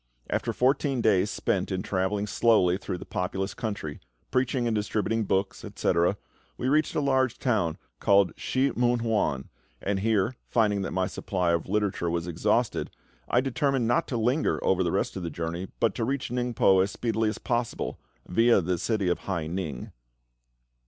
[0.31, 3.99] After fourteen days spent in travelling slowly through the populous country,
[4.31, 6.17] preaching and distributing books, etc.,
[6.57, 11.51] we reached a large town called Shih mun wan, and here, finding that my supply
[11.51, 12.89] of literature was exhausted,
[13.29, 16.81] I determined not to linger over the rest of the journey, but to reach Ningpo
[16.81, 19.91] as speedily as possible, viâ the city of Hai ning.